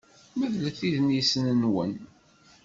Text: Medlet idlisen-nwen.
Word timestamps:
Medlet 0.37 0.79
idlisen-nwen. 0.89 1.93